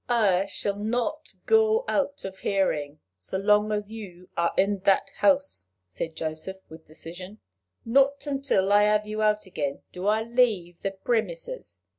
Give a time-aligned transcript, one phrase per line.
[0.09, 5.67] "I shall not go out of hearing so long as you are in that house,"
[5.85, 7.39] said Joseph, with decision.
[7.85, 11.81] "Not until I have you out again do I leave the premises.